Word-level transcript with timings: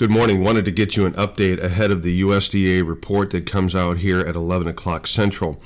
Good 0.00 0.10
morning. 0.10 0.42
Wanted 0.42 0.64
to 0.64 0.70
get 0.70 0.96
you 0.96 1.04
an 1.04 1.12
update 1.12 1.62
ahead 1.62 1.90
of 1.90 2.02
the 2.02 2.22
USDA 2.22 2.88
report 2.88 3.32
that 3.32 3.44
comes 3.44 3.76
out 3.76 3.98
here 3.98 4.20
at 4.20 4.34
11 4.34 4.66
o'clock 4.66 5.06
Central. 5.06 5.60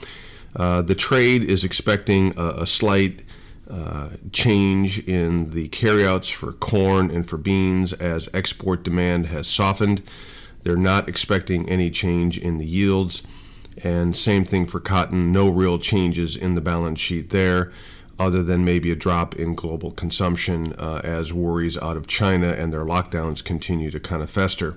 Uh, 0.57 0.83
the 0.83 0.97
trade 0.97 1.45
is 1.45 1.63
expecting 1.63 2.37
a, 2.37 2.63
a 2.63 2.67
slight 2.67 3.23
uh, 3.71 4.09
change 4.33 5.07
in 5.07 5.51
the 5.51 5.69
carryouts 5.69 6.31
for 6.31 6.53
corn 6.53 7.13
and 7.13 7.29
for 7.29 7.37
beans 7.37 7.93
as 7.93 8.29
export 8.35 8.83
demand 8.83 9.27
has 9.27 9.47
softened. 9.47 10.03
They're 10.63 10.77
not 10.77 11.09
expecting 11.09 11.69
any 11.69 11.89
change 11.89 12.37
in 12.37 12.59
the 12.59 12.67
yields. 12.67 13.23
And 13.85 14.17
same 14.17 14.45
thing 14.45 14.67
for 14.67 14.81
cotton, 14.81 15.31
no 15.31 15.49
real 15.49 15.79
changes 15.79 16.37
in 16.37 16.57
the 16.57 16.61
balance 16.61 16.99
sheet 16.99 17.31
there 17.31 17.71
other 18.19 18.43
than 18.43 18.65
maybe 18.65 18.91
a 18.91 18.97
drop 18.97 19.35
in 19.37 19.55
global 19.55 19.91
consumption 19.91 20.73
uh, 20.75 21.01
as 21.03 21.33
worries 21.33 21.77
out 21.79 21.97
of 21.97 22.07
China 22.07 22.49
and 22.49 22.73
their 22.73 22.85
lockdowns 22.85 23.43
continue 23.43 23.91
to 23.91 24.01
kind 24.01 24.23
of 24.23 24.31
fester. 24.31 24.77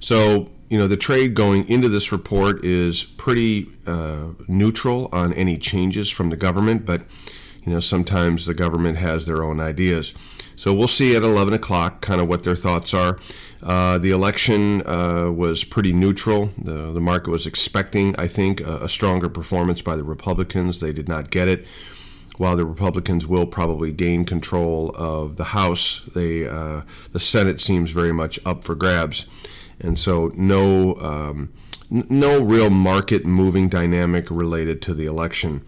So, 0.00 0.50
you 0.68 0.78
know, 0.78 0.86
the 0.86 0.96
trade 0.96 1.34
going 1.34 1.68
into 1.68 1.88
this 1.88 2.12
report 2.12 2.64
is 2.64 3.04
pretty 3.04 3.68
uh, 3.86 4.28
neutral 4.48 5.08
on 5.12 5.32
any 5.32 5.56
changes 5.56 6.10
from 6.10 6.30
the 6.30 6.36
government, 6.36 6.84
but, 6.84 7.02
you 7.64 7.72
know, 7.72 7.80
sometimes 7.80 8.46
the 8.46 8.54
government 8.54 8.98
has 8.98 9.26
their 9.26 9.42
own 9.42 9.60
ideas. 9.60 10.12
So 10.56 10.72
we'll 10.72 10.88
see 10.88 11.16
at 11.16 11.22
11 11.22 11.54
o'clock 11.54 12.00
kind 12.00 12.20
of 12.20 12.28
what 12.28 12.44
their 12.44 12.54
thoughts 12.54 12.94
are. 12.94 13.18
Uh, 13.62 13.98
the 13.98 14.10
election 14.10 14.86
uh, 14.86 15.30
was 15.30 15.64
pretty 15.64 15.92
neutral. 15.92 16.50
The, 16.58 16.92
the 16.92 17.00
market 17.00 17.30
was 17.30 17.46
expecting, 17.46 18.14
I 18.16 18.28
think, 18.28 18.60
a, 18.60 18.84
a 18.84 18.88
stronger 18.88 19.28
performance 19.28 19.80
by 19.80 19.96
the 19.96 20.04
Republicans. 20.04 20.80
They 20.80 20.92
did 20.92 21.08
not 21.08 21.30
get 21.30 21.48
it 21.48 21.66
while 22.36 22.56
the 22.56 22.66
Republicans 22.66 23.26
will 23.26 23.46
probably 23.46 23.92
gain 23.92 24.24
control 24.24 24.90
of 24.96 25.36
the 25.36 25.44
House, 25.44 26.04
they 26.14 26.46
uh, 26.48 26.82
the 27.12 27.20
Senate 27.20 27.60
seems 27.60 27.90
very 27.90 28.12
much 28.12 28.40
up 28.44 28.64
for 28.64 28.74
grabs, 28.74 29.26
and 29.80 29.98
so 29.98 30.32
no 30.34 30.96
um, 30.96 31.52
n- 31.92 32.06
no 32.08 32.40
real 32.42 32.70
market 32.70 33.24
moving 33.24 33.68
dynamic 33.68 34.30
related 34.30 34.82
to 34.82 34.94
the 34.94 35.06
election. 35.06 35.62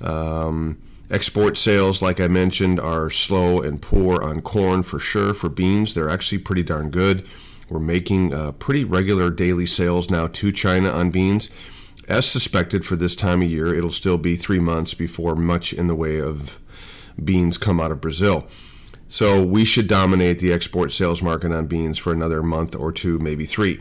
Um, 0.00 0.78
export 1.10 1.56
sales, 1.56 2.00
like 2.00 2.20
I 2.20 2.28
mentioned, 2.28 2.80
are 2.80 3.10
slow 3.10 3.60
and 3.60 3.80
poor 3.80 4.22
on 4.22 4.40
corn 4.40 4.82
for 4.82 4.98
sure. 4.98 5.34
For 5.34 5.48
beans, 5.48 5.94
they're 5.94 6.10
actually 6.10 6.38
pretty 6.38 6.62
darn 6.62 6.90
good. 6.90 7.26
We're 7.68 7.80
making 7.80 8.32
uh, 8.32 8.52
pretty 8.52 8.84
regular 8.84 9.30
daily 9.30 9.66
sales 9.66 10.08
now 10.08 10.28
to 10.28 10.52
China 10.52 10.88
on 10.90 11.10
beans 11.10 11.50
as 12.08 12.26
suspected 12.26 12.84
for 12.84 12.96
this 12.96 13.16
time 13.16 13.42
of 13.42 13.50
year, 13.50 13.74
it'll 13.74 13.90
still 13.90 14.18
be 14.18 14.36
three 14.36 14.58
months 14.58 14.94
before 14.94 15.34
much 15.34 15.72
in 15.72 15.86
the 15.86 15.94
way 15.94 16.20
of 16.20 16.58
beans 17.22 17.58
come 17.58 17.80
out 17.80 17.90
of 17.90 18.00
Brazil. 18.00 18.46
So 19.08 19.42
we 19.44 19.64
should 19.64 19.88
dominate 19.88 20.38
the 20.38 20.52
export 20.52 20.92
sales 20.92 21.22
market 21.22 21.52
on 21.52 21.66
beans 21.66 21.98
for 21.98 22.12
another 22.12 22.42
month 22.42 22.74
or 22.74 22.92
two, 22.92 23.18
maybe 23.18 23.44
three. 23.44 23.80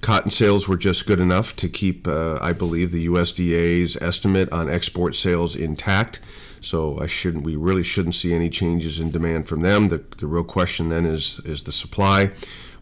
Cotton 0.00 0.30
sales 0.30 0.68
were 0.68 0.76
just 0.76 1.06
good 1.06 1.20
enough 1.20 1.56
to 1.56 1.68
keep, 1.68 2.06
uh, 2.06 2.38
I 2.40 2.52
believe, 2.52 2.92
the 2.92 3.06
USDA's 3.06 3.96
estimate 4.00 4.50
on 4.52 4.70
export 4.70 5.14
sales 5.14 5.56
intact. 5.56 6.20
So 6.60 7.00
I 7.00 7.06
shouldn't, 7.06 7.44
we 7.44 7.56
really 7.56 7.82
shouldn't 7.82 8.14
see 8.14 8.34
any 8.34 8.50
changes 8.50 9.00
in 9.00 9.10
demand 9.10 9.48
from 9.48 9.60
them. 9.60 9.88
The, 9.88 10.04
the 10.18 10.26
real 10.26 10.44
question 10.44 10.88
then 10.88 11.06
is 11.06 11.40
is 11.44 11.62
the 11.64 11.72
supply. 11.72 12.32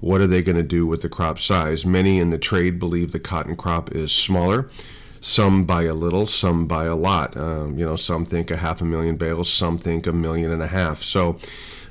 What 0.00 0.20
are 0.20 0.27
they 0.27 0.42
going 0.42 0.56
to 0.56 0.62
do 0.62 0.87
with 0.87 1.03
the 1.03 1.09
crop 1.09 1.39
size? 1.39 1.87
Many 1.87 2.19
in 2.19 2.31
the 2.31 2.39
trade 2.39 2.78
believe 2.78 3.12
the 3.12 3.20
cotton 3.20 3.56
crop 3.56 3.92
is 3.92 4.12
smaller. 4.12 4.69
Some 5.20 5.64
by 5.64 5.84
a 5.84 5.94
little, 5.94 6.27
some 6.27 6.67
by 6.67 6.84
a 6.84 6.94
lot. 6.94 7.37
Um, 7.37 7.78
you 7.78 7.84
know, 7.84 7.97
some 7.97 8.25
think 8.25 8.50
a 8.50 8.59
half 8.59 8.81
a 8.81 8.84
million 8.84 9.17
bales, 9.17 9.50
some 9.50 9.78
think 9.78 10.06
a 10.06 10.12
million 10.12 10.53
and 10.53 10.62
a 10.62 10.67
half. 10.67 11.03
So 11.03 11.39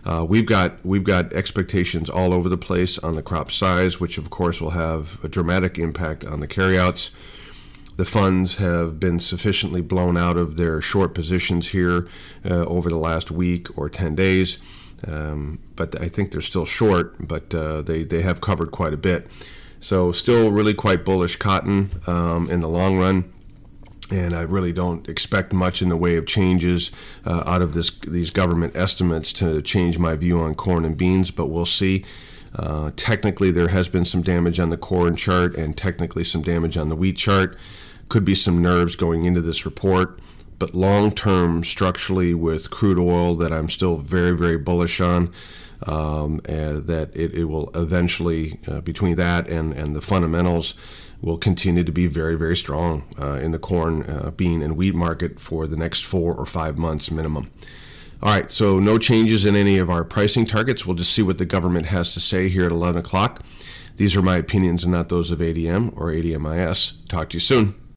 uh, 0.06 0.25
we've 0.28 0.45
got 0.45 0.86
we've 0.86 1.03
got 1.03 1.34
expectations 1.34 2.09
all 2.09 2.34
over 2.34 2.48
the 2.48 2.58
place 2.58 3.00
on 3.00 3.16
the 3.16 3.23
crop 3.23 3.50
size, 3.52 4.00
which 4.00 4.17
of 4.17 4.30
course 4.30 4.62
will 4.62 4.72
have 4.72 5.23
a 5.23 5.28
dramatic 5.28 5.80
impact 5.80 6.25
on 6.25 6.39
the 6.39 6.47
carryouts. 6.47 7.12
The 7.97 8.06
funds 8.06 8.56
have 8.56 9.00
been 9.00 9.20
sufficiently 9.20 9.81
blown 9.81 10.17
out 10.17 10.38
of 10.38 10.58
their 10.58 10.81
short 10.81 11.16
positions 11.16 11.69
here 11.69 12.07
uh, 12.44 12.66
over 12.66 12.90
the 12.90 12.97
last 12.97 13.31
week 13.31 13.75
or 13.78 13.90
10 13.90 14.16
days. 14.16 14.57
Um, 15.07 15.59
but 15.78 16.00
I 16.02 16.09
think 16.09 16.31
they're 16.31 16.41
still 16.41 16.66
short, 16.66 17.16
but 17.25 17.53
uh, 17.56 17.81
they, 17.81 18.03
they 18.03 18.22
have 18.22 18.41
covered 18.41 18.72
quite 18.72 18.94
a 18.94 18.97
bit. 18.97 19.28
So, 19.80 20.12
still 20.12 20.51
really 20.51 20.74
quite 20.74 21.06
bullish 21.06 21.38
cotton 21.38 21.91
um, 22.07 22.50
in 22.50 22.62
the 22.62 22.69
long 22.69 22.97
run. 22.97 23.31
And 24.12 24.36
I 24.36 24.42
really 24.42 24.72
don't 24.72 25.08
expect 25.10 25.52
much 25.52 25.82
in 25.82 25.90
the 25.90 25.98
way 25.98 26.16
of 26.16 26.28
changes 26.28 26.92
uh, 27.26 27.44
out 27.46 27.62
of 27.62 27.74
this 27.74 27.90
these 27.90 28.30
government 28.30 28.76
estimates 28.76 29.34
to 29.34 29.62
change 29.62 29.98
my 29.98 30.16
view 30.16 30.40
on 30.40 30.54
corn 30.54 30.86
and 30.86 30.96
beans, 30.96 31.32
but 31.32 31.48
we'll 31.48 31.66
see. 31.66 32.06
Uh, 32.54 32.92
technically, 32.96 33.52
there 33.52 33.70
has 33.70 33.90
been 33.90 34.06
some 34.06 34.22
damage 34.22 34.60
on 34.60 34.70
the 34.70 34.78
corn 34.78 35.16
chart 35.16 35.56
and 35.56 35.76
technically 35.76 36.24
some 36.24 36.42
damage 36.42 36.78
on 36.78 36.90
the 36.90 36.96
wheat 36.96 37.18
chart. 37.18 37.58
Could 38.08 38.24
be 38.24 38.36
some 38.36 38.62
nerves 38.62 38.96
going 38.96 39.26
into 39.26 39.42
this 39.42 39.66
report 39.66 40.20
but 40.60 40.74
long 40.74 41.12
term 41.12 41.64
structurally 41.64 42.34
with 42.34 42.72
crude 42.72 43.00
oil 43.00 43.36
that 43.36 43.52
I'm 43.52 43.70
still 43.70 43.98
very, 43.98 44.36
very 44.36 44.58
bullish 44.58 45.02
on. 45.02 45.32
Um, 45.86 46.38
that 46.46 47.12
it, 47.14 47.34
it, 47.34 47.46
will 47.46 47.70
eventually, 47.76 48.60
uh, 48.66 48.80
between 48.80 49.18
that 49.18 49.50
and, 49.50 49.74
and 49.74 49.94
the 49.96 50.02
fundamentals, 50.02 50.74
will 51.22 51.38
continue 51.38 51.84
to 51.84 51.92
be 51.92 52.08
very, 52.08 52.36
very 52.36 52.56
strong 52.56 53.04
uh, 53.22 53.34
in 53.34 53.52
the 53.52 53.60
corn, 53.60 54.04
uh, 54.04 54.32
bean, 54.32 54.62
and 54.62 54.78
wheat 54.78 54.96
market 54.96 55.40
for 55.40 55.68
the 55.68 55.76
next 55.76 56.06
four 56.06 56.34
or 56.34 56.46
five 56.46 56.78
months 56.78 57.12
minimum. 57.12 57.52
All 58.24 58.34
right, 58.34 58.50
so 58.50 58.80
no 58.80 58.98
changes 58.98 59.46
in 59.46 59.56
any 59.56 59.78
of 59.78 59.90
our 59.90 60.04
pricing 60.04 60.46
targets. 60.46 60.86
We'll 60.86 60.96
just 60.96 61.12
see 61.12 61.22
what 61.22 61.38
the 61.38 61.46
government 61.46 61.88
has 61.88 62.14
to 62.14 62.20
say 62.20 62.48
here 62.48 62.66
at 62.66 62.72
11 62.72 63.02
o'clock. 63.02 63.42
These 63.98 64.16
are 64.16 64.22
my 64.22 64.38
opinions 64.38 64.84
and 64.84 64.94
not 64.94 65.10
those 65.10 65.32
of 65.32 65.40
ADM 65.40 65.94
or 65.96 66.08
ADMIS. 66.08 67.08
Talk 67.08 67.30
to 67.30 67.36
you 67.36 67.40
soon. 67.40 67.76